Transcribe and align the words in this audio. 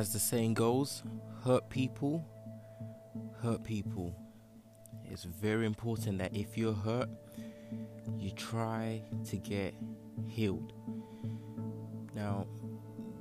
As 0.00 0.14
the 0.14 0.18
saying 0.18 0.54
goes, 0.54 1.02
hurt 1.44 1.68
people, 1.68 2.24
hurt 3.42 3.62
people. 3.62 4.16
It's 5.04 5.24
very 5.24 5.66
important 5.66 6.16
that 6.20 6.34
if 6.34 6.56
you're 6.56 6.72
hurt, 6.72 7.10
you 8.18 8.30
try 8.30 9.02
to 9.28 9.36
get 9.36 9.74
healed. 10.26 10.72
Now, 12.14 12.46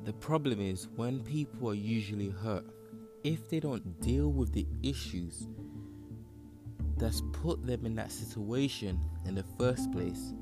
the 0.05 0.13
problem 0.13 0.61
is 0.61 0.87
when 0.95 1.19
people 1.19 1.69
are 1.69 1.73
usually 1.73 2.29
hurt, 2.29 2.63
if 3.25 3.49
they 3.49 3.59
don't 3.59 3.99
deal 3.99 4.31
with 4.31 4.53
the 4.53 4.65
issues 4.81 5.47
that's 6.95 7.21
put 7.33 7.67
them 7.67 7.85
in 7.85 7.95
that 7.95 8.09
situation 8.09 9.01
in 9.25 9.35
the 9.35 9.43
first 9.57 9.91
place, 9.91 10.33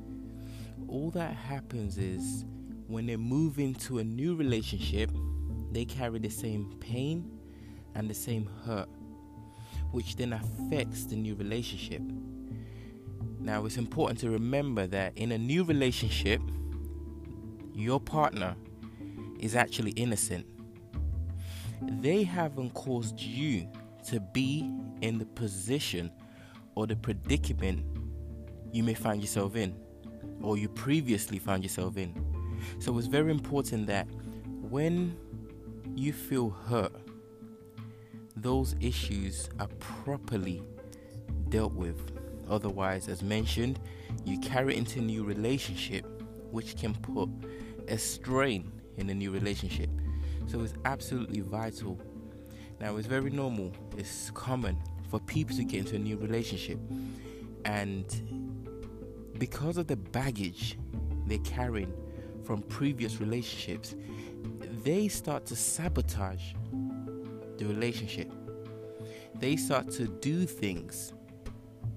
all 0.87 1.09
that 1.09 1.33
happens 1.33 1.97
is 1.97 2.45
when 2.85 3.07
they 3.07 3.15
move 3.15 3.57
into 3.57 3.97
a 3.97 4.03
new 4.03 4.35
relationship, 4.35 5.09
they 5.77 5.85
carry 5.85 6.17
the 6.17 6.27
same 6.27 6.73
pain 6.79 7.29
and 7.93 8.09
the 8.09 8.13
same 8.13 8.49
hurt, 8.65 8.89
which 9.91 10.15
then 10.15 10.33
affects 10.33 11.05
the 11.05 11.15
new 11.15 11.35
relationship. 11.35 12.01
Now, 13.39 13.63
it's 13.63 13.77
important 13.77 14.17
to 14.21 14.31
remember 14.31 14.87
that 14.87 15.15
in 15.15 15.33
a 15.33 15.37
new 15.37 15.63
relationship, 15.63 16.41
your 17.75 17.99
partner 17.99 18.55
is 19.39 19.55
actually 19.55 19.91
innocent. 19.91 20.47
They 21.83 22.23
haven't 22.23 22.73
caused 22.73 23.21
you 23.21 23.67
to 24.07 24.19
be 24.19 24.67
in 25.01 25.19
the 25.19 25.27
position 25.27 26.11
or 26.73 26.87
the 26.87 26.95
predicament 26.95 27.85
you 28.71 28.81
may 28.81 28.95
find 28.95 29.21
yourself 29.21 29.55
in, 29.55 29.75
or 30.41 30.57
you 30.57 30.69
previously 30.69 31.37
found 31.37 31.61
yourself 31.61 31.97
in. 31.97 32.15
So 32.79 32.97
it's 32.97 33.05
very 33.05 33.29
important 33.29 33.85
that 33.85 34.07
when 34.59 35.15
you 35.97 36.13
feel 36.13 36.49
hurt, 36.49 36.93
those 38.35 38.75
issues 38.79 39.49
are 39.59 39.67
properly 39.79 40.61
dealt 41.49 41.73
with. 41.73 42.11
Otherwise, 42.47 43.07
as 43.09 43.23
mentioned, 43.23 43.79
you 44.23 44.39
carry 44.39 44.77
into 44.77 44.99
a 44.99 45.01
new 45.01 45.23
relationship, 45.23 46.05
which 46.51 46.77
can 46.77 46.93
put 46.93 47.29
a 47.87 47.97
strain 47.97 48.71
in 48.97 49.09
a 49.09 49.13
new 49.13 49.31
relationship. 49.31 49.89
So 50.45 50.61
it's 50.61 50.75
absolutely 50.85 51.41
vital. 51.41 51.99
Now, 52.79 52.97
it's 52.97 53.07
very 53.07 53.31
normal, 53.31 53.73
it's 53.97 54.29
common 54.31 54.77
for 55.09 55.19
people 55.21 55.55
to 55.55 55.63
get 55.63 55.79
into 55.79 55.95
a 55.95 55.99
new 55.99 56.17
relationship, 56.17 56.79
and 57.65 58.05
because 59.39 59.77
of 59.77 59.87
the 59.87 59.95
baggage 59.95 60.77
they're 61.25 61.39
carrying 61.39 61.91
from 62.43 62.61
previous 62.61 63.19
relationships, 63.19 63.95
they 64.87 65.09
start 65.09 65.45
to 65.45 65.53
sabotage 65.53 66.53
the 67.57 67.65
relationship. 67.65 68.31
They 69.35 69.57
start 69.57 69.91
to 69.91 70.07
do 70.07 70.45
things 70.45 71.11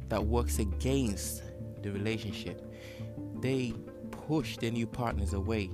that 0.08 0.26
works 0.26 0.58
against 0.58 1.44
the 1.82 1.92
relationship. 1.92 2.68
They 3.36 3.74
push 4.10 4.56
their 4.56 4.72
new 4.72 4.88
partners 4.88 5.34
away. 5.34 5.66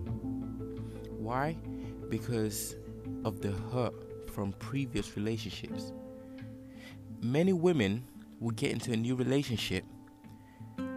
Why? 1.17 1.57
Because 2.11 2.77
of 3.25 3.41
the 3.41 3.53
hurt 3.73 3.95
from 4.31 4.53
previous 4.53 5.17
relationships. 5.17 5.95
Many 7.23 7.55
women 7.55 8.05
will 8.41 8.51
get 8.51 8.73
into 8.73 8.93
a 8.93 8.97
new 8.97 9.15
relationship 9.15 9.87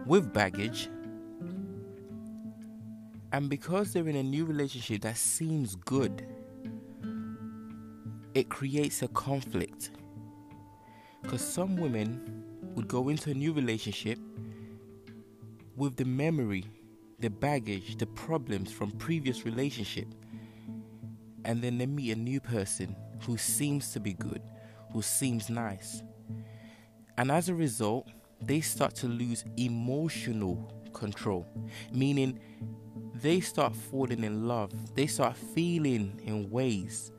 with 0.04 0.34
baggage 0.34 0.90
and 3.32 3.48
because 3.48 3.92
they're 3.92 4.08
in 4.08 4.16
a 4.16 4.22
new 4.22 4.44
relationship 4.44 5.02
that 5.02 5.16
seems 5.16 5.76
good, 5.76 6.26
it 8.34 8.48
creates 8.48 9.02
a 9.02 9.08
conflict. 9.08 9.90
Because 11.22 11.42
some 11.42 11.76
women 11.76 12.44
would 12.74 12.88
go 12.88 13.08
into 13.08 13.30
a 13.30 13.34
new 13.34 13.52
relationship 13.52 14.18
with 15.76 15.96
the 15.96 16.04
memory, 16.04 16.64
the 17.20 17.30
baggage, 17.30 17.96
the 17.96 18.06
problems 18.06 18.72
from 18.72 18.90
previous 18.92 19.44
relationship. 19.44 20.08
And 21.44 21.62
then 21.62 21.78
they 21.78 21.86
meet 21.86 22.12
a 22.12 22.16
new 22.16 22.40
person 22.40 22.96
who 23.22 23.36
seems 23.36 23.92
to 23.92 24.00
be 24.00 24.14
good, 24.14 24.42
who 24.92 25.02
seems 25.02 25.48
nice. 25.48 26.02
And 27.16 27.30
as 27.30 27.48
a 27.48 27.54
result, 27.54 28.08
they 28.40 28.60
start 28.60 28.94
to 28.96 29.06
lose 29.06 29.44
emotional 29.56 30.72
control, 30.92 31.46
meaning 31.92 32.40
they 33.20 33.40
start 33.40 33.74
falling 33.74 34.24
in 34.24 34.46
love. 34.48 34.72
They 34.94 35.06
start 35.06 35.36
feeling 35.36 36.20
in 36.24 36.50
ways 36.50 37.12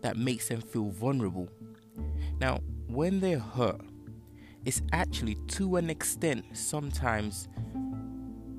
that 0.00 0.16
makes 0.16 0.48
them 0.48 0.60
feel 0.60 0.90
vulnerable. 0.90 1.48
Now, 2.40 2.60
when 2.88 3.20
they're 3.20 3.38
hurt, 3.38 3.80
it's 4.64 4.82
actually 4.92 5.36
to 5.48 5.76
an 5.76 5.90
extent 5.90 6.44
sometimes 6.56 7.48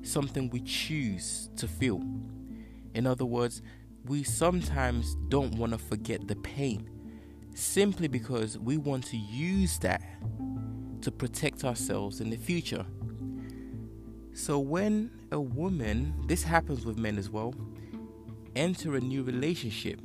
something 0.02 0.50
we 0.50 0.60
choose 0.60 1.48
to 1.56 1.66
feel. 1.66 2.02
In 2.94 3.06
other 3.06 3.24
words, 3.24 3.62
we 4.04 4.22
sometimes 4.22 5.16
don't 5.28 5.54
want 5.56 5.72
to 5.72 5.78
forget 5.78 6.28
the 6.28 6.36
pain 6.36 6.90
simply 7.54 8.08
because 8.08 8.58
we 8.58 8.76
want 8.76 9.04
to 9.06 9.16
use 9.16 9.78
that 9.78 10.02
to 11.00 11.10
protect 11.10 11.64
ourselves 11.64 12.20
in 12.20 12.30
the 12.30 12.36
future. 12.36 12.84
So 14.32 14.58
when 14.58 15.10
a 15.34 15.40
woman, 15.40 16.14
this 16.26 16.42
happens 16.44 16.86
with 16.86 16.96
men 16.96 17.18
as 17.18 17.28
well, 17.28 17.52
enter 18.54 18.94
a 18.94 19.00
new 19.00 19.22
relationship 19.24 20.00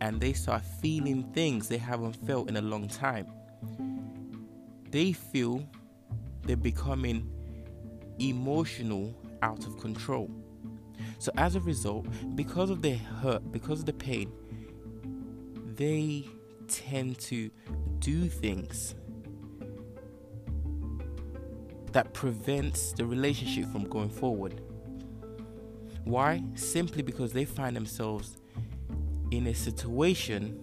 and 0.00 0.18
they 0.18 0.32
start 0.32 0.64
feeling 0.80 1.22
things 1.34 1.68
they 1.68 1.78
haven't 1.78 2.14
felt 2.26 2.48
in 2.48 2.56
a 2.56 2.60
long 2.60 2.88
time, 2.88 3.26
they 4.90 5.12
feel 5.12 5.62
they're 6.42 6.56
becoming 6.56 7.30
emotional 8.18 9.14
out 9.42 9.64
of 9.66 9.78
control. 9.78 10.30
So 11.18 11.30
as 11.36 11.54
a 11.54 11.60
result, 11.60 12.06
because 12.34 12.70
of 12.70 12.80
their 12.82 12.96
hurt, 12.96 13.52
because 13.52 13.80
of 13.80 13.86
the 13.86 13.92
pain, 13.92 14.32
they 15.76 16.26
tend 16.66 17.18
to 17.20 17.50
do 17.98 18.26
things 18.26 18.94
that 21.92 22.12
prevents 22.14 22.92
the 22.92 23.04
relationship 23.04 23.70
from 23.70 23.84
going 23.84 24.08
forward. 24.08 24.60
Why? 26.04 26.42
Simply 26.54 27.02
because 27.02 27.32
they 27.32 27.44
find 27.44 27.76
themselves 27.76 28.38
in 29.30 29.46
a 29.46 29.54
situation 29.54 30.58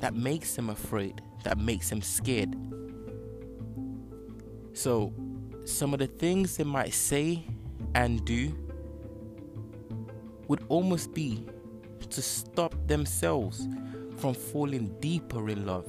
that 0.00 0.14
makes 0.14 0.56
them 0.56 0.70
afraid, 0.70 1.22
that 1.44 1.58
makes 1.58 1.90
them 1.90 2.02
scared. 2.02 2.56
So, 4.72 5.12
some 5.64 5.92
of 5.92 6.00
the 6.00 6.06
things 6.06 6.56
they 6.56 6.64
might 6.64 6.94
say 6.94 7.46
and 7.94 8.24
do 8.24 8.56
would 10.48 10.64
almost 10.68 11.12
be 11.14 11.46
to 12.08 12.22
stop 12.22 12.74
themselves 12.88 13.68
from 14.16 14.34
falling 14.34 14.94
deeper 15.00 15.48
in 15.48 15.66
love. 15.66 15.86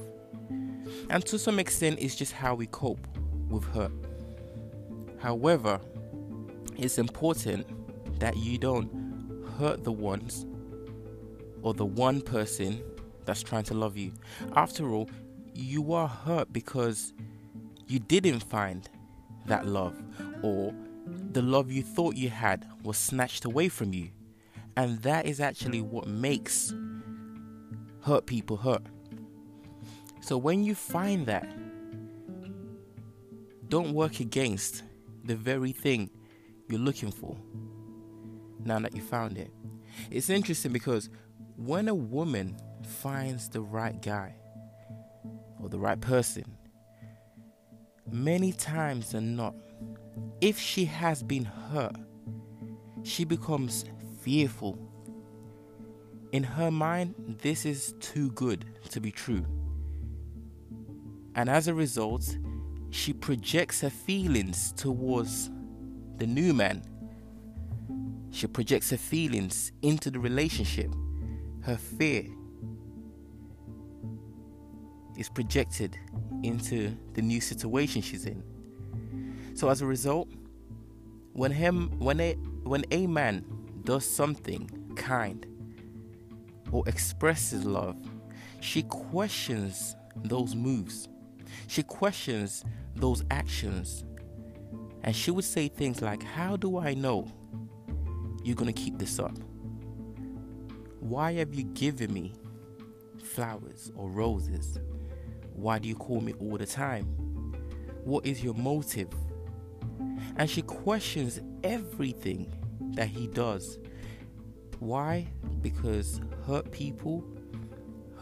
And 1.10 1.24
to 1.26 1.38
some 1.38 1.58
extent, 1.58 1.98
it's 2.00 2.14
just 2.14 2.32
how 2.32 2.54
we 2.54 2.66
cope 2.66 3.06
with 3.52 3.64
hurt. 3.72 3.92
However, 5.18 5.80
it's 6.76 6.98
important 6.98 7.66
that 8.18 8.36
you 8.36 8.58
don't 8.58 8.90
hurt 9.58 9.84
the 9.84 9.92
ones 9.92 10.46
or 11.62 11.74
the 11.74 11.86
one 11.86 12.20
person 12.20 12.82
that's 13.24 13.42
trying 13.42 13.64
to 13.64 13.74
love 13.74 13.96
you. 13.96 14.12
After 14.56 14.90
all, 14.90 15.08
you 15.54 15.92
are 15.92 16.08
hurt 16.08 16.52
because 16.52 17.12
you 17.86 17.98
didn't 18.00 18.40
find 18.40 18.88
that 19.46 19.66
love 19.66 19.96
or 20.42 20.74
the 21.32 21.42
love 21.42 21.70
you 21.70 21.82
thought 21.82 22.16
you 22.16 22.30
had 22.30 22.66
was 22.82 22.96
snatched 22.96 23.44
away 23.44 23.68
from 23.68 23.92
you. 23.92 24.08
And 24.76 24.98
that 25.02 25.26
is 25.26 25.40
actually 25.40 25.82
what 25.82 26.06
makes 26.06 26.74
hurt 28.00 28.26
people 28.26 28.56
hurt. 28.56 28.82
So 30.20 30.38
when 30.38 30.64
you 30.64 30.74
find 30.74 31.26
that 31.26 31.52
don't 33.72 33.94
work 33.94 34.20
against 34.20 34.82
the 35.24 35.34
very 35.34 35.72
thing 35.72 36.10
you're 36.68 36.78
looking 36.78 37.10
for 37.10 37.34
now 38.62 38.78
that 38.78 38.94
you 38.94 39.00
found 39.00 39.38
it. 39.38 39.50
It's 40.10 40.28
interesting 40.28 40.74
because 40.74 41.08
when 41.56 41.88
a 41.88 41.94
woman 41.94 42.58
finds 43.00 43.48
the 43.48 43.62
right 43.62 44.02
guy 44.02 44.34
or 45.58 45.70
the 45.70 45.78
right 45.78 45.98
person, 45.98 46.44
many 48.10 48.52
times 48.52 49.12
than 49.12 49.36
not, 49.36 49.54
if 50.42 50.58
she 50.58 50.84
has 50.84 51.22
been 51.22 51.46
hurt, 51.46 51.96
she 53.04 53.24
becomes 53.24 53.86
fearful. 54.20 54.78
In 56.32 56.42
her 56.42 56.70
mind, 56.70 57.14
this 57.40 57.64
is 57.64 57.94
too 58.00 58.32
good 58.32 58.66
to 58.90 59.00
be 59.00 59.10
true. 59.10 59.46
And 61.34 61.48
as 61.48 61.68
a 61.68 61.74
result, 61.74 62.36
she 62.92 63.14
projects 63.14 63.80
her 63.80 63.90
feelings 63.90 64.72
towards 64.72 65.50
the 66.18 66.26
new 66.26 66.52
man. 66.52 66.82
She 68.30 68.46
projects 68.46 68.90
her 68.90 68.98
feelings 68.98 69.72
into 69.80 70.10
the 70.10 70.18
relationship, 70.18 70.94
her 71.62 71.76
fear, 71.76 72.26
is 75.16 75.30
projected 75.30 75.98
into 76.42 76.94
the 77.14 77.22
new 77.22 77.40
situation 77.40 78.02
she's 78.02 78.26
in. 78.26 78.42
So 79.54 79.70
as 79.70 79.80
a 79.80 79.86
result, 79.86 80.28
when 81.32 81.50
him 81.50 81.90
when 81.98 82.20
a 82.20 82.34
when 82.62 82.84
a 82.90 83.06
man 83.06 83.44
does 83.84 84.04
something 84.04 84.68
kind 84.96 85.46
or 86.70 86.86
expresses 86.86 87.64
love, 87.64 87.96
she 88.60 88.82
questions 88.82 89.96
those 90.24 90.54
moves. 90.54 91.08
She 91.68 91.82
questions 91.82 92.64
those 92.96 93.24
actions. 93.30 94.04
And 95.02 95.14
she 95.14 95.30
would 95.30 95.44
say 95.44 95.68
things 95.68 96.00
like, 96.02 96.22
How 96.22 96.56
do 96.56 96.78
I 96.78 96.94
know 96.94 97.26
you're 98.44 98.56
going 98.56 98.72
to 98.72 98.80
keep 98.80 98.98
this 98.98 99.18
up? 99.18 99.36
Why 101.00 101.32
have 101.34 101.54
you 101.54 101.64
given 101.64 102.12
me 102.12 102.34
flowers 103.22 103.90
or 103.96 104.08
roses? 104.08 104.78
Why 105.54 105.78
do 105.78 105.88
you 105.88 105.94
call 105.94 106.20
me 106.20 106.34
all 106.34 106.56
the 106.56 106.66
time? 106.66 107.04
What 108.04 108.26
is 108.26 108.42
your 108.42 108.54
motive? 108.54 109.08
And 110.36 110.48
she 110.48 110.62
questions 110.62 111.40
everything 111.62 112.52
that 112.94 113.08
he 113.08 113.26
does. 113.26 113.78
Why? 114.78 115.28
Because 115.60 116.20
hurt 116.46 116.70
people 116.72 117.24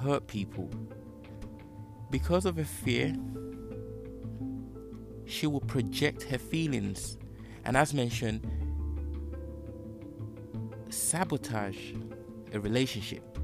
hurt 0.01 0.27
people. 0.27 0.71
Because 2.11 2.45
of 2.45 2.57
her 2.57 2.65
fear, 2.65 3.15
she 5.27 5.47
will 5.47 5.61
project 5.61 6.25
her 6.25 6.39
feelings 6.39 7.17
and, 7.65 7.77
as 7.77 7.95
mentioned, 7.95 8.45
sabotage 10.89 11.93
a 12.53 12.59
relationship, 12.59 13.39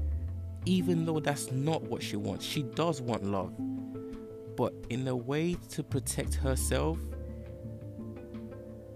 even 0.65 1.05
though 1.05 1.21
that's 1.21 1.49
not 1.51 1.81
what 1.83 2.03
she 2.03 2.17
wants. 2.17 2.45
She 2.45 2.63
does 2.63 3.01
want 3.01 3.23
love, 3.23 3.53
but 4.57 4.73
in 4.89 5.07
a 5.07 5.15
way 5.15 5.55
to 5.69 5.83
protect 5.83 6.35
herself, 6.35 6.99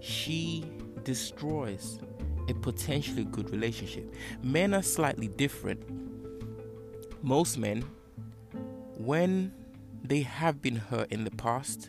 she 0.00 0.64
destroys 1.04 1.98
a 2.48 2.54
potentially 2.54 3.24
good 3.24 3.48
relationship. 3.50 4.14
Men 4.42 4.74
are 4.74 4.82
slightly 4.82 5.28
different. 5.28 5.82
Most 7.22 7.56
men, 7.56 7.84
when 8.98 9.54
they 10.12 10.20
have 10.20 10.60
been 10.60 10.76
hurt 10.76 11.10
in 11.10 11.24
the 11.24 11.30
past 11.30 11.88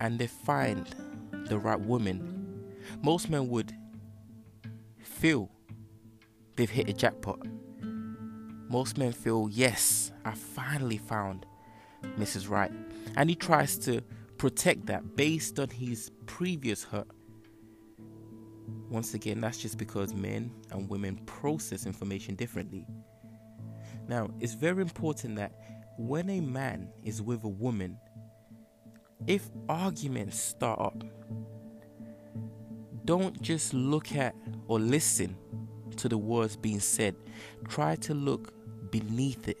and 0.00 0.18
they 0.18 0.26
find 0.26 0.96
the 1.44 1.58
right 1.58 1.78
woman, 1.78 2.72
most 3.02 3.28
men 3.28 3.50
would 3.50 3.70
feel 4.98 5.50
they've 6.56 6.70
hit 6.70 6.88
a 6.88 6.92
jackpot. 6.94 7.38
Most 8.70 8.96
men 8.96 9.12
feel, 9.12 9.46
yes, 9.50 10.10
I 10.24 10.32
finally 10.32 10.96
found 10.96 11.44
Mrs. 12.18 12.48
Right. 12.48 12.72
And 13.14 13.28
he 13.28 13.36
tries 13.36 13.76
to 13.80 14.00
protect 14.38 14.86
that 14.86 15.14
based 15.14 15.60
on 15.60 15.68
his 15.68 16.10
previous 16.24 16.82
hurt. 16.82 17.10
Once 18.88 19.12
again, 19.12 19.38
that's 19.38 19.58
just 19.58 19.76
because 19.76 20.14
men 20.14 20.50
and 20.70 20.88
women 20.88 21.16
process 21.26 21.84
information 21.84 22.36
differently. 22.36 22.86
Now, 24.08 24.30
it's 24.40 24.54
very 24.54 24.80
important 24.80 25.36
that 25.36 25.52
when 26.02 26.28
a 26.30 26.40
man 26.40 26.88
is 27.04 27.22
with 27.22 27.44
a 27.44 27.48
woman, 27.48 27.96
if 29.28 29.48
arguments 29.68 30.36
start 30.36 30.80
up, 30.80 31.04
don't 33.04 33.40
just 33.40 33.72
look 33.72 34.12
at 34.16 34.34
or 34.66 34.80
listen 34.80 35.36
to 35.96 36.08
the 36.08 36.18
words 36.18 36.56
being 36.56 36.80
said. 36.80 37.14
Try 37.68 37.94
to 37.96 38.14
look 38.14 38.52
beneath 38.90 39.46
it. 39.46 39.58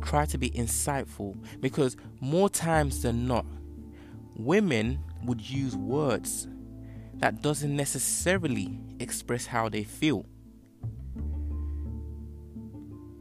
Try 0.00 0.24
to 0.24 0.38
be 0.38 0.48
insightful 0.52 1.36
because 1.60 1.98
more 2.20 2.48
times 2.48 3.02
than 3.02 3.28
not, 3.28 3.44
women 4.34 5.00
would 5.24 5.42
use 5.42 5.76
words 5.76 6.48
that 7.16 7.42
doesn't 7.42 7.76
necessarily 7.76 8.80
express 9.00 9.44
how 9.44 9.68
they 9.68 9.84
feel. 9.84 10.24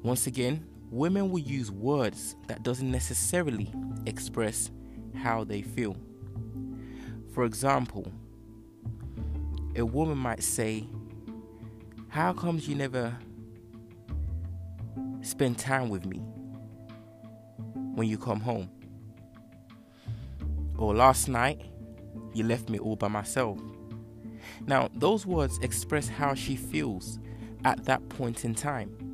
Once 0.02 0.28
again, 0.28 0.66
women 0.92 1.32
will 1.32 1.40
use 1.40 1.72
words 1.72 2.36
that 2.48 2.64
doesn't 2.64 2.92
necessarily 2.92 3.74
express 4.06 4.70
how 5.16 5.44
they 5.44 5.62
feel. 5.62 5.96
For 7.34 7.46
example, 7.46 8.12
a 9.76 9.86
woman 9.86 10.18
might 10.18 10.44
say, 10.44 10.86
How 12.10 12.34
comes 12.34 12.68
you 12.68 12.76
never 12.76 13.18
spend 15.22 15.58
time 15.58 15.90
with 15.90 16.06
me 16.06 16.18
when 17.96 18.08
you 18.08 18.18
come 18.18 18.42
home? 18.42 18.70
Or 20.78 20.94
last 20.94 21.30
night, 21.30 21.62
you 22.34 22.44
left 22.44 22.70
me 22.70 22.80
all 22.80 22.98
by 22.98 23.08
myself. 23.08 23.58
Now, 24.68 24.90
those 24.94 25.26
words 25.26 25.58
express 25.60 26.10
how 26.10 26.34
she 26.34 26.58
feels 26.58 27.18
at 27.64 27.86
that 27.86 28.08
point 28.10 28.44
in 28.44 28.56
time. 28.56 29.11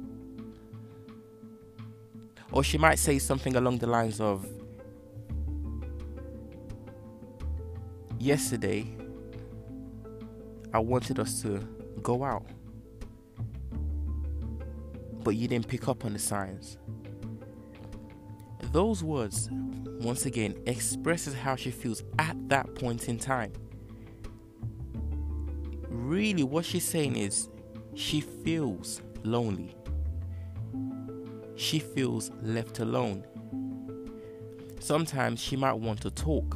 Or 2.51 2.63
she 2.63 2.77
might 2.77 2.99
say 2.99 3.19
something 3.19 3.55
along 3.55 3.79
the 3.79 3.87
lines 3.87 4.19
of, 4.19 4.47
Yesterday, 8.19 8.87
I 10.73 10.79
wanted 10.79 11.19
us 11.19 11.41
to 11.43 11.59
go 12.01 12.23
out, 12.23 12.45
but 15.23 15.35
you 15.35 15.47
didn't 15.47 15.67
pick 15.67 15.87
up 15.87 16.03
on 16.03 16.13
the 16.13 16.19
signs. 16.19 16.77
Those 18.71 19.03
words, 19.03 19.49
once 20.01 20.25
again, 20.25 20.55
expresses 20.65 21.35
how 21.35 21.55
she 21.55 21.69
feels 21.69 22.03
at 22.17 22.35
that 22.49 22.73
point 22.73 23.07
in 23.07 23.19
time. 23.19 23.53
Really, 25.87 26.43
what 26.43 26.65
she's 26.65 26.85
saying 26.85 27.17
is 27.17 27.49
she 27.93 28.19
feels 28.19 29.01
lonely. 29.23 29.76
She 31.57 31.79
feels 31.79 32.31
left 32.43 32.79
alone. 32.79 33.25
Sometimes 34.79 35.41
she 35.41 35.55
might 35.55 35.73
want 35.73 35.99
to 36.01 36.11
talk. 36.11 36.55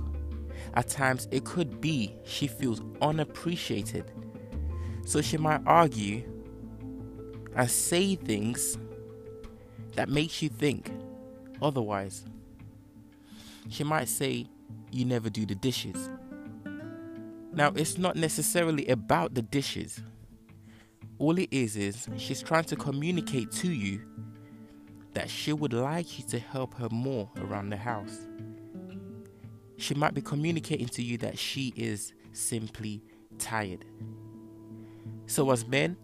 At 0.76 0.88
times, 0.88 1.28
it 1.32 1.44
could 1.44 1.82
be 1.82 2.16
she 2.24 2.48
feels 2.48 2.82
unappreciated. 3.02 4.12
So 5.06 5.22
she 5.22 5.38
might 5.38 5.62
argue 5.66 6.24
and 7.56 7.70
say 7.70 8.16
things 8.16 8.78
that 9.96 10.08
makes 10.08 10.42
you 10.42 10.50
think 10.50 10.92
otherwise. 11.64 12.24
She 13.70 13.84
might 13.84 14.08
say, 14.08 14.46
You 14.92 15.06
never 15.06 15.32
do 15.32 15.48
the 15.48 15.56
dishes. 15.56 16.12
Now, 17.54 17.74
it's 17.76 17.98
not 17.98 18.16
necessarily 18.16 18.88
about 18.88 19.34
the 19.34 19.42
dishes. 19.42 20.00
All 21.18 21.38
it 21.40 21.50
is 21.52 21.76
is 21.76 22.08
she's 22.18 22.42
trying 22.42 22.66
to 22.66 22.76
communicate 22.76 23.52
to 23.54 23.72
you 23.72 24.02
that 25.14 25.30
she 25.30 25.54
would 25.54 25.74
like 25.74 26.18
you 26.18 26.26
to 26.30 26.40
help 26.40 26.74
her 26.76 26.90
more 26.90 27.30
around 27.38 27.70
the 27.70 27.78
house. 27.78 28.18
She 29.78 29.94
might 29.94 30.14
be 30.14 30.22
communicating 30.22 30.88
to 30.88 31.02
you 31.02 31.18
that 31.20 31.38
she 31.38 31.74
is 31.76 32.14
simply 32.34 33.02
tired. 33.38 33.86
So, 35.26 35.50
as 35.52 35.66
men, 35.68 35.98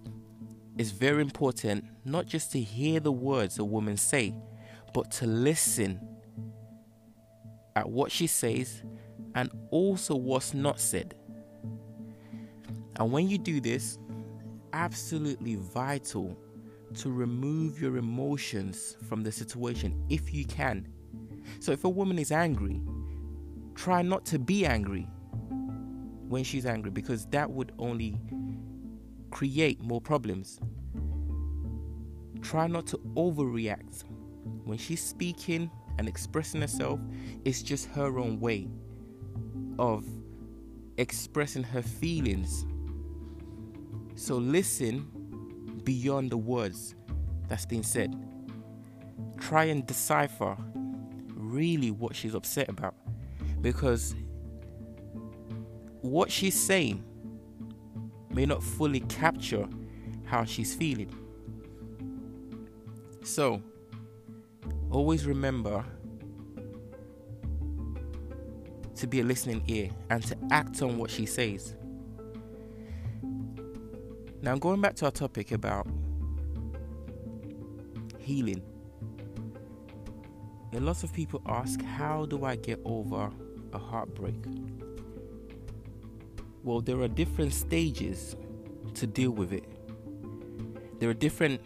it's 0.78 0.92
very 0.92 1.22
important 1.22 1.86
not 2.06 2.26
just 2.26 2.52
to 2.54 2.60
hear 2.60 3.00
the 3.00 3.12
words 3.12 3.60
a 3.60 3.64
woman 3.64 3.98
say, 3.98 4.34
but 4.94 5.12
to 5.12 5.28
listen 5.28 6.00
at 7.76 7.90
what 7.90 8.12
she 8.12 8.28
says 8.28 8.84
and 9.36 9.52
also 9.70 10.16
what's 10.16 10.54
not 10.54 10.80
said. 10.80 11.16
And 12.96 13.12
when 13.12 13.30
you 13.30 13.38
do 13.38 13.62
this, 13.62 14.00
absolutely 14.74 15.56
vital 15.56 16.36
to 16.96 17.12
remove 17.12 17.82
your 17.82 17.98
emotions 17.98 18.98
from 19.08 19.24
the 19.24 19.32
situation 19.32 20.04
if 20.10 20.34
you 20.34 20.46
can. 20.46 20.88
So 21.60 21.72
if 21.72 21.84
a 21.84 21.90
woman 21.90 22.20
is 22.20 22.32
angry, 22.32 22.82
try 23.76 24.02
not 24.02 24.26
to 24.28 24.40
be 24.40 24.66
angry 24.66 25.08
when 26.28 26.44
she's 26.44 26.66
angry 26.66 26.92
because 26.92 27.26
that 27.28 27.50
would 27.50 27.72
only 27.80 28.18
create 29.32 29.82
more 29.82 30.02
problems. 30.02 30.60
Try 32.42 32.68
not 32.68 32.88
to 32.88 32.98
overreact. 33.16 34.04
When 34.64 34.78
she's 34.78 35.04
speaking 35.04 35.72
and 35.98 36.08
expressing 36.08 36.62
herself, 36.62 37.00
it's 37.46 37.62
just 37.62 37.88
her 37.90 38.20
own 38.20 38.40
way 38.40 38.68
of 39.80 40.06
expressing 40.98 41.64
her 41.64 41.82
feelings. 41.82 42.66
So 44.16 44.36
listen 44.36 45.10
beyond 45.88 46.30
the 46.30 46.38
words 46.38 46.96
that's 47.48 47.66
being 47.66 47.82
said. 47.82 48.14
Try 49.40 49.64
and 49.64 49.88
decipher 49.88 50.58
really 51.34 51.92
what 51.92 52.14
she's 52.14 52.36
upset 52.36 52.68
about 52.68 52.94
because 53.62 54.14
what 56.02 56.30
she's 56.30 56.60
saying 56.60 57.02
may 58.30 58.46
not 58.46 58.62
fully 58.62 59.00
capture 59.00 59.66
how 60.26 60.44
she's 60.44 60.76
feeling. 60.76 61.10
So, 63.24 63.62
always 64.92 65.26
remember 65.26 65.86
to 68.96 69.08
be 69.08 69.22
a 69.22 69.24
listening 69.24 69.64
ear 69.68 69.90
and 70.10 70.22
to 70.24 70.36
act 70.52 70.82
on 70.82 70.98
what 70.98 71.10
she 71.10 71.26
says. 71.26 71.78
Now, 74.48 74.56
going 74.56 74.80
back 74.80 74.96
to 74.96 75.06
our 75.08 75.12
topic 75.12 75.52
about 75.52 75.86
healing, 78.18 78.62
a 80.72 80.80
lot 80.80 81.04
of 81.04 81.12
people 81.12 81.42
ask, 81.46 81.82
How 81.82 82.26
do 82.26 82.46
I 82.46 82.56
get 82.56 82.80
over 82.86 83.30
a 83.74 83.78
heartbreak? 83.78 84.42
Well, 86.64 86.80
there 86.80 86.98
are 87.02 87.10
different 87.10 87.54
stages 87.54 88.38
to 88.94 89.06
deal 89.06 89.32
with 89.32 89.52
it. 89.52 89.66
There 91.02 91.10
are 91.10 91.14
different 91.14 91.60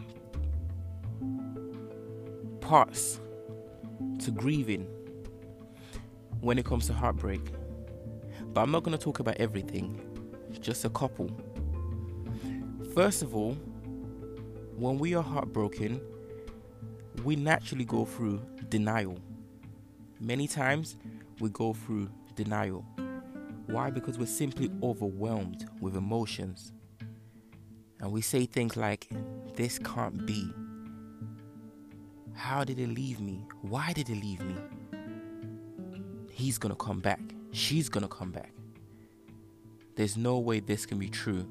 parts 2.61 3.19
to 4.23 4.31
grieving 4.31 4.87
when 6.39 6.57
it 6.57 6.65
comes 6.65 6.87
to 6.87 6.93
heartbreak. 6.93 7.41
But 8.53 8.61
I'm 8.61 8.71
not 8.71 8.81
going 8.81 8.97
to 8.97 9.03
talk 9.03 9.19
about 9.19 9.35
everything, 9.35 10.01
just 10.59 10.83
a 10.83 10.89
couple. 10.89 11.29
First 12.93 13.21
of 13.21 13.33
all, 13.33 13.53
when 14.75 14.97
we 14.97 15.15
are 15.15 15.23
heartbroken, 15.23 16.01
we 17.23 17.37
naturally 17.37 17.85
go 17.85 18.03
through 18.03 18.41
denial. 18.67 19.17
Many 20.19 20.45
times 20.45 20.97
we 21.39 21.49
go 21.51 21.71
through 21.71 22.09
denial. 22.35 22.85
Why? 23.67 23.91
Because 23.91 24.19
we're 24.19 24.25
simply 24.25 24.69
overwhelmed 24.83 25.69
with 25.79 25.95
emotions. 25.95 26.73
And 28.01 28.11
we 28.11 28.19
say 28.19 28.45
things 28.45 28.75
like, 28.75 29.07
This 29.55 29.79
can't 29.79 30.25
be. 30.25 30.51
How 32.33 32.65
did 32.65 32.77
he 32.77 32.87
leave 32.87 33.21
me? 33.21 33.45
Why 33.61 33.93
did 33.93 34.09
he 34.09 34.15
leave 34.15 34.41
me? 34.41 34.55
He's 36.29 36.57
gonna 36.57 36.75
come 36.75 36.99
back. 36.99 37.21
She's 37.53 37.87
gonna 37.87 38.09
come 38.09 38.31
back. 38.31 38.51
There's 39.95 40.17
no 40.17 40.39
way 40.39 40.59
this 40.59 40.85
can 40.85 40.99
be 40.99 41.07
true. 41.07 41.49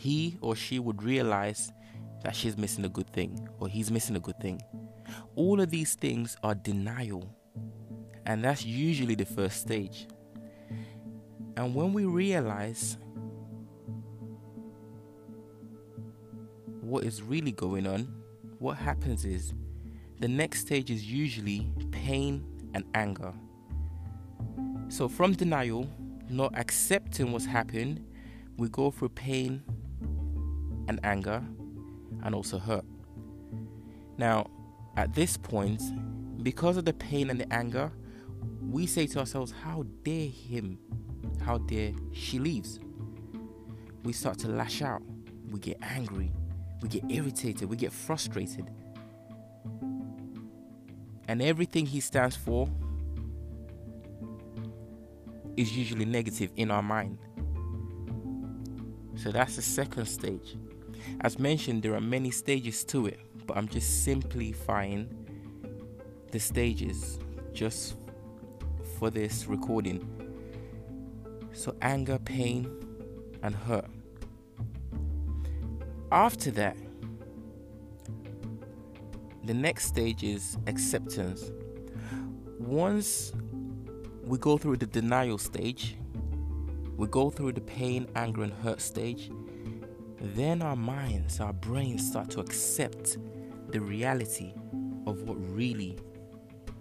He 0.00 0.38
or 0.40 0.56
she 0.56 0.78
would 0.78 1.02
realize 1.02 1.70
that 2.24 2.34
she's 2.34 2.56
missing 2.56 2.86
a 2.86 2.88
good 2.88 3.12
thing 3.12 3.46
or 3.58 3.68
he's 3.68 3.90
missing 3.90 4.16
a 4.16 4.20
good 4.20 4.40
thing. 4.40 4.58
All 5.34 5.60
of 5.60 5.68
these 5.68 5.94
things 5.94 6.38
are 6.42 6.54
denial, 6.54 7.28
and 8.24 8.42
that's 8.42 8.64
usually 8.64 9.14
the 9.14 9.26
first 9.26 9.60
stage. 9.60 10.08
And 11.58 11.74
when 11.74 11.92
we 11.92 12.06
realize 12.06 12.96
what 16.80 17.04
is 17.04 17.20
really 17.22 17.52
going 17.52 17.86
on, 17.86 18.10
what 18.58 18.78
happens 18.78 19.26
is 19.26 19.52
the 20.18 20.28
next 20.28 20.60
stage 20.62 20.90
is 20.90 21.04
usually 21.04 21.70
pain 21.90 22.42
and 22.72 22.84
anger. 22.94 23.34
So, 24.88 25.10
from 25.10 25.34
denial, 25.34 25.86
not 26.30 26.58
accepting 26.58 27.32
what's 27.32 27.44
happened, 27.44 28.02
we 28.56 28.70
go 28.70 28.90
through 28.90 29.10
pain 29.10 29.62
and 30.90 30.98
anger 31.04 31.40
and 32.24 32.34
also 32.34 32.58
hurt. 32.58 32.84
Now, 34.18 34.50
at 34.96 35.14
this 35.14 35.36
point, 35.36 35.80
because 36.42 36.76
of 36.76 36.84
the 36.84 36.92
pain 36.92 37.30
and 37.30 37.40
the 37.40 37.50
anger, 37.52 37.92
we 38.60 38.86
say 38.86 39.06
to 39.06 39.20
ourselves, 39.20 39.52
How 39.62 39.84
dare 40.02 40.28
him? 40.28 40.78
How 41.40 41.58
dare 41.58 41.92
she 42.12 42.40
leaves? 42.40 42.80
We 44.02 44.12
start 44.12 44.38
to 44.40 44.48
lash 44.48 44.82
out. 44.82 45.02
We 45.50 45.60
get 45.60 45.78
angry. 45.80 46.32
We 46.82 46.88
get 46.88 47.04
irritated. 47.08 47.68
We 47.68 47.76
get 47.76 47.92
frustrated. 47.92 48.68
And 51.28 51.40
everything 51.40 51.86
he 51.86 52.00
stands 52.00 52.34
for 52.34 52.68
is 55.56 55.76
usually 55.76 56.04
negative 56.04 56.50
in 56.56 56.72
our 56.72 56.82
mind. 56.82 57.18
So 59.14 59.30
that's 59.30 59.54
the 59.54 59.62
second 59.62 60.06
stage. 60.06 60.56
As 61.20 61.38
mentioned, 61.38 61.82
there 61.82 61.94
are 61.94 62.00
many 62.00 62.30
stages 62.30 62.84
to 62.84 63.06
it, 63.06 63.20
but 63.46 63.56
I'm 63.56 63.68
just 63.68 64.04
simplifying 64.04 65.08
the 66.30 66.38
stages 66.38 67.18
just 67.52 67.94
for 68.98 69.10
this 69.10 69.46
recording. 69.46 70.06
So, 71.52 71.74
anger, 71.82 72.18
pain, 72.18 72.70
and 73.42 73.54
hurt. 73.54 73.86
After 76.12 76.50
that, 76.52 76.76
the 79.44 79.54
next 79.54 79.86
stage 79.86 80.22
is 80.22 80.58
acceptance. 80.66 81.50
Once 82.58 83.32
we 84.24 84.38
go 84.38 84.58
through 84.58 84.76
the 84.76 84.86
denial 84.86 85.38
stage, 85.38 85.96
we 86.96 87.06
go 87.06 87.30
through 87.30 87.52
the 87.52 87.60
pain, 87.60 88.06
anger, 88.14 88.42
and 88.42 88.52
hurt 88.52 88.80
stage, 88.80 89.30
then 90.20 90.62
our 90.62 90.76
minds, 90.76 91.40
our 91.40 91.52
brains 91.52 92.06
start 92.06 92.30
to 92.30 92.40
accept 92.40 93.16
the 93.70 93.80
reality 93.80 94.52
of 95.06 95.22
what 95.22 95.36
really 95.54 95.98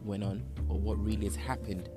went 0.03 0.23
on 0.23 0.43
or 0.67 0.77
what 0.77 0.97
really 1.03 1.25
has 1.25 1.35
happened. 1.35 1.89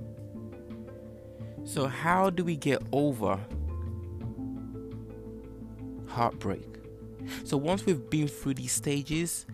So, 1.64 1.86
how 1.86 2.30
do 2.30 2.44
we 2.44 2.56
get 2.56 2.82
over 2.92 3.38
heartbreak? 6.08 6.66
So, 7.44 7.56
once 7.56 7.86
we've 7.86 8.08
been 8.10 8.28
through 8.28 8.54
these 8.54 8.72
stages, 8.72 9.46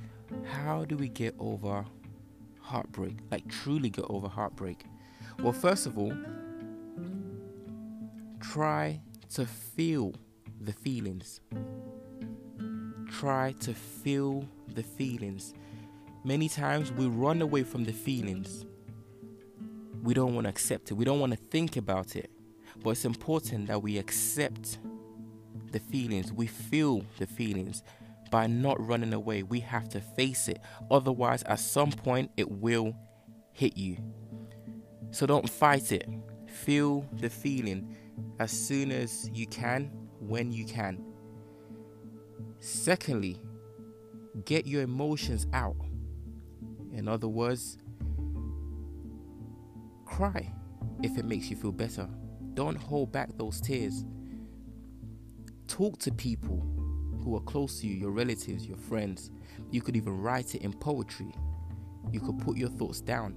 how 0.45 0.85
do 0.85 0.97
we 0.97 1.09
get 1.09 1.35
over 1.39 1.85
heartbreak? 2.61 3.19
Like, 3.31 3.49
truly 3.49 3.91
get 3.91 4.07
over 4.09 4.29
heartbreak? 4.29 4.85
Well, 5.43 5.53
first 5.53 5.87
of 5.87 5.99
all, 5.99 6.13
try 8.41 9.01
to 9.35 9.47
feel 9.47 10.15
the 10.61 10.73
feelings. 10.73 11.41
Try 13.11 13.53
to 13.61 13.75
feel 13.75 14.45
the 14.75 14.83
feelings. 14.83 15.55
Many 16.25 16.49
times 16.49 16.93
we 16.93 17.07
run 17.07 17.43
away 17.43 17.63
from 17.63 17.85
the 17.85 17.93
feelings. 17.93 18.67
We 20.03 20.15
don't 20.15 20.35
want 20.35 20.45
to 20.45 20.51
accept 20.51 20.91
it. 20.91 20.95
We 20.95 21.05
don't 21.05 21.21
want 21.21 21.33
to 21.33 21.39
think 21.39 21.77
about 21.77 22.17
it. 22.17 22.31
But 22.83 22.91
it's 22.91 23.05
important 23.05 23.69
that 23.69 23.83
we 23.83 23.99
accept 23.99 24.79
the 25.73 25.81
feelings. 25.81 26.33
We 26.33 26.47
feel 26.47 27.03
the 27.19 27.27
feelings 27.27 27.83
by 28.31 28.47
not 28.47 28.85
running 28.87 29.13
away. 29.13 29.43
We 29.43 29.61
have 29.61 29.89
to 29.91 30.01
face 30.01 30.49
it. 30.49 30.61
Otherwise, 30.91 31.43
at 31.45 31.61
some 31.61 31.91
point, 31.91 32.31
it 32.37 32.51
will 32.51 32.95
hit 33.53 33.77
you. 33.77 33.97
So 35.11 35.27
don't 35.27 35.49
fight 35.49 35.93
it. 35.93 36.09
Feel 36.47 37.07
the 37.15 37.31
feeling 37.31 37.97
as 38.39 38.51
soon 38.51 38.93
as 38.93 39.31
you 39.33 39.47
can 39.47 39.91
when 40.21 40.53
you 40.53 40.65
can. 40.65 41.05
Secondly, 42.61 43.41
get 44.45 44.67
your 44.67 44.83
emotions 44.83 45.47
out. 45.53 45.77
In 46.93 47.09
other 47.09 47.29
words, 47.29 47.79
cry 50.05 50.53
if 51.03 51.17
it 51.17 51.25
makes 51.25 51.51
you 51.51 51.57
feel 51.57 51.73
better. 51.73 52.09
Don't 52.55 52.77
hold 52.77 53.13
back 53.13 53.31
those 53.37 53.61
tears. 53.61 54.05
Talk 55.69 55.99
to 56.01 56.11
people 56.11 56.67
who 57.23 57.37
are 57.37 57.41
close 57.41 57.81
to 57.81 57.87
you, 57.87 57.95
your 57.95 58.11
relatives, 58.11 58.67
your 58.67 58.77
friends. 58.77 59.31
You 59.71 59.81
could 59.81 59.97
even 59.97 60.21
write 60.21 60.55
it 60.55 60.63
in 60.63 60.73
poetry. 60.73 61.33
You 62.11 62.21
could 62.21 62.39
put 62.39 62.57
your 62.57 62.71
thoughts 62.71 63.01
down, 63.01 63.35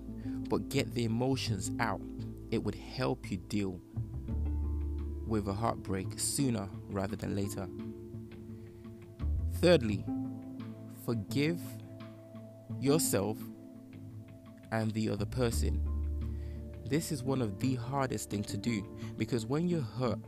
but 0.49 0.69
get 0.69 0.93
the 0.93 1.03
emotions 1.03 1.71
out. 1.79 2.01
It 2.51 2.63
would 2.63 2.75
help 2.75 3.29
you 3.29 3.37
deal 3.37 3.79
with 5.31 5.47
a 5.47 5.53
heartbreak 5.53 6.19
sooner 6.19 6.67
rather 6.89 7.15
than 7.15 7.33
later. 7.33 7.65
Thirdly, 9.61 10.03
forgive 11.05 11.57
yourself 12.81 13.37
and 14.73 14.91
the 14.91 15.09
other 15.09 15.25
person. 15.25 15.81
This 16.85 17.13
is 17.13 17.23
one 17.23 17.41
of 17.41 17.61
the 17.61 17.75
hardest 17.75 18.29
things 18.29 18.47
to 18.47 18.57
do 18.57 18.85
because 19.17 19.45
when 19.45 19.69
you're 19.69 19.79
hurt, 19.79 20.19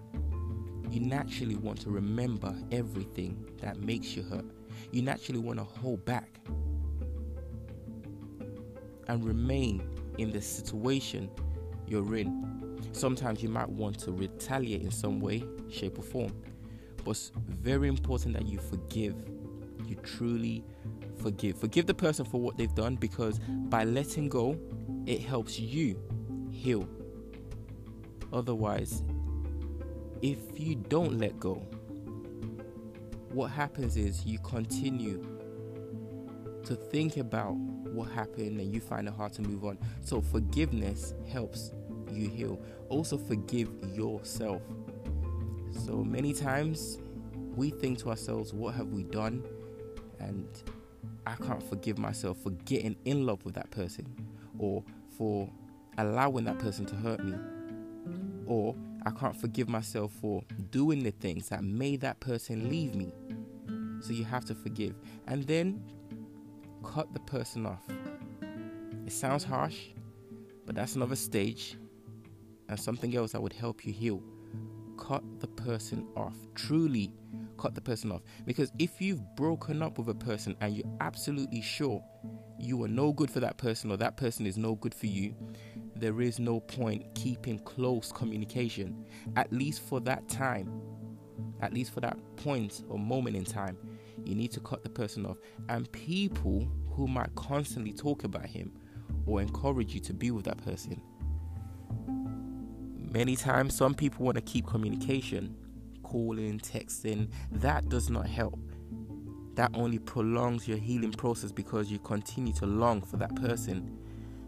you 0.90 1.02
naturally 1.02 1.58
want 1.58 1.82
to 1.82 1.90
remember 1.90 2.56
everything 2.72 3.46
that 3.60 3.82
makes 3.82 4.16
you 4.16 4.24
hurt. 4.24 4.46
You 4.94 5.02
naturally 5.02 5.42
want 5.42 5.60
to 5.60 5.66
hold 5.66 6.06
back 6.06 6.40
and 9.10 9.26
remain 9.26 9.86
in 10.18 10.32
the 10.32 10.42
situation 10.42 11.30
you're 11.88 12.16
in 12.16 12.53
Sometimes 12.94 13.44
you 13.44 13.50
might 13.50 13.70
want 13.70 14.00
to 14.00 14.12
retaliate 14.12 14.82
in 14.82 14.92
some 14.92 15.20
way, 15.20 15.44
shape, 15.70 16.00
or 16.00 16.04
form. 16.04 16.34
But 17.04 17.12
it's 17.12 17.32
very 17.50 17.88
important 17.88 18.36
that 18.36 18.46
you 18.46 18.60
forgive. 18.60 19.16
You 19.86 19.96
truly 19.98 20.64
forgive. 21.22 21.58
Forgive 21.60 21.88
the 21.88 21.94
person 21.94 22.24
for 22.24 22.40
what 22.40 22.56
they've 22.56 22.74
done 22.74 22.96
because 22.96 23.40
by 23.48 23.84
letting 23.84 24.30
go, 24.30 24.58
it 25.06 25.22
helps 25.22 25.60
you 25.60 26.00
heal. 26.52 26.88
Otherwise, 28.32 29.04
if 30.22 30.38
you 30.56 30.76
don't 30.76 31.18
let 31.18 31.40
go, 31.40 31.56
what 33.30 33.48
happens 33.48 33.98
is 33.98 34.26
you 34.26 34.40
continue 34.40 35.22
to 36.64 36.76
think 36.76 37.18
about 37.18 37.56
what 37.56 38.10
happened 38.12 38.60
and 38.60 38.74
you 38.74 38.80
find 38.80 39.08
it 39.08 39.14
hard 39.14 39.34
to 39.34 39.42
move 39.42 39.66
on. 39.66 39.78
So, 40.02 40.22
forgiveness 40.22 41.14
helps 41.30 41.72
you 42.16 42.30
heal. 42.30 42.60
Also, 42.90 43.18
forgive 43.18 43.70
yourself. 43.94 44.62
So, 45.86 46.04
many 46.04 46.34
times 46.34 47.00
we 47.56 47.70
think 47.70 48.00
to 48.00 48.10
ourselves, 48.10 48.54
What 48.54 48.76
have 48.76 48.88
we 48.88 49.04
done? 49.04 49.44
And 50.20 50.48
I 51.26 51.36
can't 51.36 51.64
forgive 51.64 51.98
myself 51.98 52.38
for 52.42 52.52
getting 52.52 52.96
in 53.06 53.26
love 53.26 53.44
with 53.46 53.56
that 53.56 53.72
person 53.72 54.06
or 54.60 54.84
for 55.18 55.50
allowing 55.98 56.46
that 56.46 56.60
person 56.60 56.86
to 56.88 56.96
hurt 56.96 57.24
me. 57.24 57.36
Or 58.46 58.76
I 59.06 59.12
can't 59.12 59.36
forgive 59.36 59.70
myself 59.70 60.12
for 60.22 60.44
doing 60.72 61.04
the 61.04 61.12
things 61.12 61.50
that 61.50 61.64
made 61.64 62.02
that 62.02 62.20
person 62.20 62.70
leave 62.70 62.96
me. 62.96 63.12
So 64.02 64.12
you 64.12 64.26
have 64.26 64.46
to 64.46 64.56
forgive. 64.56 64.96
And 65.28 65.44
then 65.46 65.84
cut 66.84 67.14
the 67.14 67.20
person 67.22 67.66
off. 67.66 67.84
It 69.06 69.12
sounds 69.12 69.44
harsh, 69.44 69.78
but 70.66 70.76
that's 70.76 70.96
another 70.96 71.16
stage 71.16 71.78
and 72.70 72.80
something 72.80 73.16
else 73.16 73.32
that 73.32 73.42
would 73.42 73.54
help 73.54 73.86
you 73.86 73.94
heal. 73.94 74.24
Cut 74.98 75.24
the 75.40 75.48
person 75.48 76.08
off. 76.16 76.36
Truly 76.56 77.12
cut 77.58 77.76
the 77.76 77.82
person 77.82 78.12
off. 78.12 78.22
Because 78.46 78.72
if 78.80 79.02
you've 79.02 79.22
broken 79.36 79.82
up 79.82 79.98
with 79.98 80.10
a 80.10 80.16
person 80.16 80.56
and 80.62 80.76
you're 80.76 80.98
absolutely 81.02 81.62
sure 81.62 82.04
you 82.60 82.84
are 82.84 82.88
no 82.88 83.12
good 83.12 83.30
for 83.30 83.40
that 83.40 83.58
person 83.58 83.92
or 83.92 83.98
that 83.98 84.18
person 84.18 84.46
is 84.46 84.58
no 84.58 84.76
good 84.76 84.94
for 84.94 85.08
you, 85.08 85.36
there 85.96 86.22
is 86.22 86.40
no 86.40 86.60
point 86.60 87.14
keeping 87.16 87.60
close 87.60 88.12
communication, 88.12 89.06
at 89.36 89.52
least 89.52 89.82
for 89.82 90.00
that 90.02 90.28
time, 90.28 90.82
at 91.62 91.74
least 91.74 91.94
for 91.94 92.02
that 92.02 92.18
point 92.36 92.84
or 92.90 92.98
moment 92.98 93.36
in 93.36 93.46
time. 93.46 93.78
You 94.24 94.36
need 94.36 94.52
to 94.52 94.60
cut 94.60 94.84
the 94.84 94.90
person 94.90 95.26
off. 95.26 95.38
And 95.70 95.92
people 95.92 96.68
who 96.90 97.08
might 97.08 97.34
constantly 97.36 97.94
talk 97.94 98.24
about 98.24 98.46
him 98.46 98.72
or 99.26 99.42
encourage 99.42 99.94
you 99.94 100.00
to 100.02 100.14
be 100.14 100.32
with 100.32 100.46
that 100.46 100.64
person. 100.64 101.02
Many 103.14 103.36
times, 103.36 103.76
some 103.76 103.94
people 103.94 104.26
want 104.26 104.38
to 104.38 104.42
keep 104.42 104.66
communication, 104.66 105.56
calling, 106.02 106.60
texting. 106.60 107.30
That 107.52 107.88
does 107.88 108.10
not 108.10 108.26
help. 108.26 108.60
That 109.54 109.70
only 109.76 110.00
prolongs 110.00 110.68
your 110.68 110.80
healing 110.80 111.12
process 111.12 111.52
because 111.52 111.92
you 111.92 112.00
continue 112.00 112.54
to 112.54 112.66
long 112.66 113.04
for 113.04 113.18
that 113.18 113.36
person. 113.36 114.00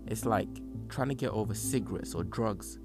It's 0.07 0.25
like 0.25 0.48
trying 0.89 1.10
to 1.10 1.13
get 1.13 1.29
over 1.29 1.53
cigarettes 1.53 2.15
or 2.15 2.24
drugs. 2.24 2.79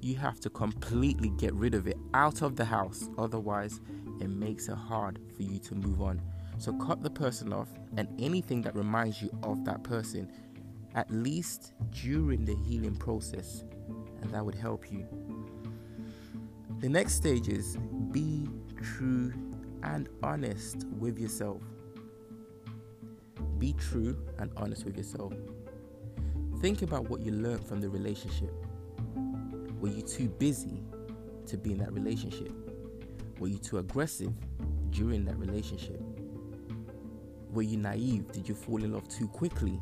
You 0.00 0.16
have 0.16 0.40
to 0.40 0.50
completely 0.50 1.30
get 1.38 1.54
rid 1.54 1.76
of 1.76 1.86
it 1.86 1.96
out 2.12 2.42
of 2.42 2.56
the 2.56 2.64
house, 2.64 3.08
otherwise, 3.16 3.80
it 4.20 4.30
makes 4.30 4.68
it 4.68 4.74
hard 4.74 5.20
for 5.36 5.44
you 5.44 5.60
to 5.60 5.76
move 5.76 6.02
on. 6.02 6.20
So 6.58 6.72
cut 6.72 7.04
the 7.04 7.10
person 7.10 7.52
off 7.52 7.68
and 7.96 8.08
anything 8.18 8.62
that 8.62 8.74
reminds 8.74 9.22
you 9.22 9.30
of 9.44 9.64
that 9.64 9.84
person, 9.84 10.28
at 10.96 11.08
least 11.12 11.72
during 11.92 12.44
the 12.44 12.56
healing 12.56 12.96
process, 12.96 13.62
and 14.22 14.30
that 14.32 14.44
would 14.44 14.54
help 14.54 14.90
you. 14.90 15.06
The 16.80 16.88
next 16.88 17.14
stage 17.14 17.48
is 17.48 17.76
be 18.10 18.48
true 18.82 19.32
and 19.82 20.08
honest 20.22 20.86
with 20.98 21.18
yourself. 21.18 21.62
Be 23.58 23.74
true 23.74 24.16
and 24.38 24.50
honest 24.56 24.84
with 24.84 24.96
yourself. 24.96 25.34
Think 26.60 26.82
about 26.82 27.08
what 27.08 27.20
you 27.20 27.32
learned 27.32 27.66
from 27.66 27.80
the 27.80 27.88
relationship. 27.88 28.52
Were 29.80 29.88
you 29.88 30.02
too 30.02 30.28
busy 30.28 30.82
to 31.46 31.56
be 31.56 31.72
in 31.72 31.78
that 31.78 31.92
relationship? 31.92 32.52
Were 33.38 33.48
you 33.48 33.58
too 33.58 33.78
aggressive 33.78 34.32
during 34.90 35.24
that 35.24 35.38
relationship? 35.38 36.00
Were 37.50 37.62
you 37.62 37.78
naive? 37.78 38.30
Did 38.32 38.48
you 38.48 38.54
fall 38.54 38.82
in 38.84 38.92
love 38.92 39.08
too 39.08 39.28
quickly? 39.28 39.80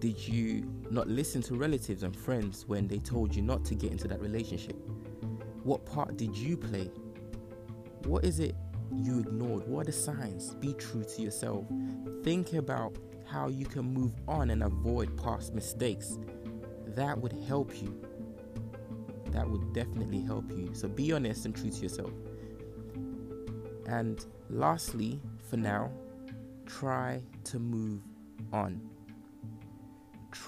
Did 0.00 0.26
you 0.26 0.64
not 0.90 1.08
listen 1.08 1.42
to 1.42 1.54
relatives 1.56 2.02
and 2.02 2.16
friends 2.16 2.64
when 2.66 2.88
they 2.88 2.98
told 2.98 3.36
you 3.36 3.42
not 3.42 3.66
to 3.66 3.74
get 3.74 3.92
into 3.92 4.08
that 4.08 4.20
relationship? 4.20 4.76
What 5.62 5.84
part 5.84 6.16
did 6.16 6.34
you 6.34 6.56
play? 6.56 6.90
What 8.04 8.24
is 8.24 8.40
it 8.40 8.56
you 8.90 9.20
ignored? 9.20 9.68
What 9.68 9.82
are 9.82 9.84
the 9.84 9.92
signs? 9.92 10.54
Be 10.54 10.72
true 10.72 11.04
to 11.04 11.22
yourself. 11.22 11.66
Think 12.24 12.54
about 12.54 12.96
how 13.26 13.48
you 13.48 13.66
can 13.66 13.92
move 13.92 14.12
on 14.26 14.48
and 14.48 14.62
avoid 14.62 15.22
past 15.22 15.54
mistakes. 15.54 16.18
That 16.86 17.18
would 17.18 17.34
help 17.46 17.80
you. 17.82 17.94
That 19.32 19.48
would 19.48 19.74
definitely 19.74 20.22
help 20.22 20.50
you. 20.50 20.70
So 20.72 20.88
be 20.88 21.12
honest 21.12 21.44
and 21.44 21.54
true 21.54 21.70
to 21.70 21.76
yourself. 21.76 22.10
And 23.86 24.24
lastly, 24.48 25.20
for 25.50 25.58
now, 25.58 25.92
try 26.64 27.22
to 27.44 27.58
move 27.58 28.00
on. 28.50 28.89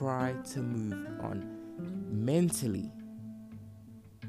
Try 0.02 0.34
to 0.54 0.58
move 0.58 1.06
on 1.20 1.46
mentally. 2.10 2.90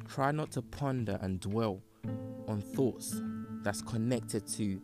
Try 0.07 0.31
not 0.31 0.51
to 0.51 0.61
ponder 0.61 1.17
and 1.23 1.39
dwell 1.39 1.81
on 2.47 2.61
thoughts 2.61 3.19
that's 3.63 3.81
connected 3.81 4.45
to 4.49 4.79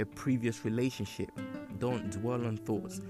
a 0.00 0.04
previous 0.04 0.64
relationship. 0.64 1.30
Don't 1.78 2.10
dwell 2.10 2.44
on 2.44 2.56
thoughts. 2.56 3.00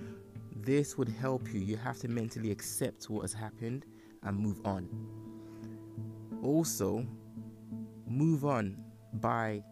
This 0.57 0.99
would 0.99 1.09
help 1.09 1.55
you. 1.55 1.61
You 1.61 1.79
have 1.79 2.01
to 2.01 2.09
mentally 2.09 2.51
accept 2.51 3.09
what 3.09 3.23
has 3.23 3.33
happened 3.33 3.87
and 4.25 4.39
move 4.39 4.61
on. 4.67 4.91
Also, 6.43 7.07
move 8.07 8.45
on 8.45 8.77
by 9.15 9.63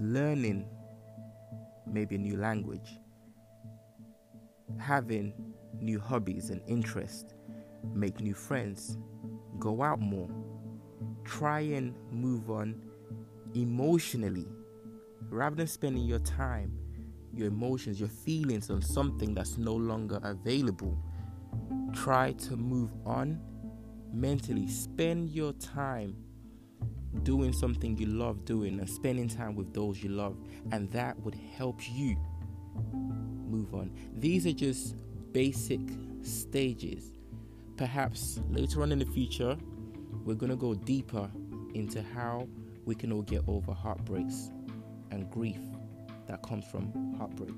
learning 0.00 0.64
maybe 1.86 2.14
a 2.14 2.18
new 2.18 2.38
language, 2.38 2.98
having 4.78 5.34
new 5.82 5.98
hobbies 5.98 6.50
and 6.50 6.60
interests, 6.66 7.34
make 7.92 8.20
new 8.20 8.34
friends, 8.34 8.96
go 9.58 9.82
out 9.82 10.00
more, 10.00 10.28
try 11.24 11.60
and 11.60 11.94
move 12.10 12.50
on 12.50 12.80
emotionally 13.54 14.46
rather 15.28 15.56
than 15.56 15.66
spending 15.66 16.04
your 16.04 16.18
time, 16.20 16.78
your 17.34 17.48
emotions, 17.48 17.98
your 17.98 18.08
feelings 18.08 18.70
on 18.70 18.82
something 18.82 19.34
that's 19.34 19.56
no 19.58 19.74
longer 19.74 20.20
available. 20.22 20.96
Try 21.92 22.32
to 22.32 22.56
move 22.56 22.90
on 23.04 23.40
mentally. 24.12 24.68
Spend 24.68 25.30
your 25.30 25.52
time 25.54 26.16
doing 27.22 27.52
something 27.52 27.96
you 27.96 28.06
love 28.06 28.44
doing 28.44 28.78
and 28.78 28.88
spending 28.88 29.28
time 29.28 29.54
with 29.54 29.72
those 29.74 30.02
you 30.02 30.10
love, 30.10 30.36
and 30.70 30.90
that 30.92 31.18
would 31.20 31.34
help 31.34 31.80
you 31.90 32.16
move 33.46 33.74
on. 33.74 33.92
These 34.18 34.46
are 34.46 34.52
just 34.52 34.96
basic 35.32 35.80
stages. 36.22 37.18
Perhaps 37.76 38.40
later 38.50 38.82
on 38.82 38.92
in 38.92 38.98
the 38.98 39.06
future, 39.06 39.56
we're 40.24 40.34
going 40.34 40.50
to 40.50 40.56
go 40.56 40.74
deeper 40.74 41.28
into 41.74 42.02
how 42.02 42.46
we 42.84 42.94
can 42.94 43.12
all 43.12 43.22
get 43.22 43.42
over 43.48 43.72
heartbreaks 43.72 44.50
and 45.10 45.30
grief 45.30 45.60
that 46.26 46.42
comes 46.42 46.64
from 46.64 47.14
heartbreak. 47.18 47.54